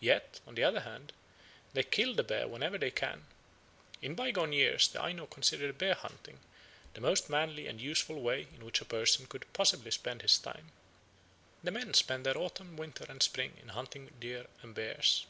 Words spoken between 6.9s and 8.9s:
the most manly and useful way in which a